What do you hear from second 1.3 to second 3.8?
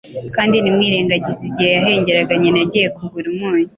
igihe yahengeraga nyina agiye kugura umunyu